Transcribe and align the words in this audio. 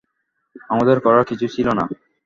আমাদের 0.69 0.97
করার 0.99 1.23
কিছু 1.29 1.45
ছিল 1.47 1.67
না। 1.79 1.85